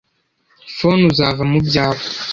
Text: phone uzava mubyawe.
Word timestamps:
phone 0.77 1.01
uzava 1.11 1.43
mubyawe. 1.51 2.01